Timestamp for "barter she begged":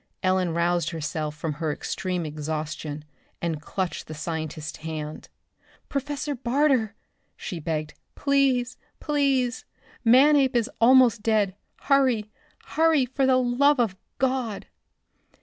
6.33-7.93